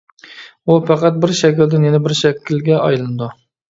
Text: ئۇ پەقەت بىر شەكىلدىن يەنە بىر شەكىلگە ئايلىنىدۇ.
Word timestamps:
ئۇ 0.71 0.77
پەقەت 0.87 1.21
بىر 1.27 1.35
شەكىلدىن 1.43 1.87
يەنە 1.91 2.03
بىر 2.09 2.19
شەكىلگە 2.25 2.85
ئايلىنىدۇ. 2.85 3.35